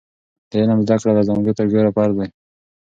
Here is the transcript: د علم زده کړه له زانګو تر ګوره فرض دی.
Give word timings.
د 0.49 0.51
علم 0.61 0.79
زده 0.85 0.95
کړه 1.01 1.11
له 1.17 1.21
زانګو 1.27 1.57
تر 1.57 1.65
ګوره 1.73 1.91
فرض 1.95 2.15
دی. 2.19 2.27